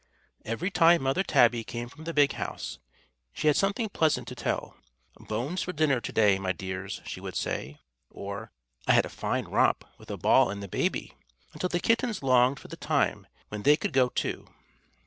[0.45, 2.79] Every time Mother Tabby came from the big house
[3.33, 4.75] she had something pleasant to tell.
[5.19, 7.77] "Bones for dinner to day, my dears," she would say,
[8.09, 8.51] or
[8.87, 11.13] "I had a fine romp with a ball and the baby,"
[11.53, 14.47] until the kittens longed for the time when they could go too.